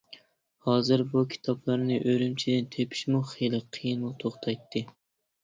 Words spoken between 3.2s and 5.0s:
خېلى قىيىنغا توختايتتى.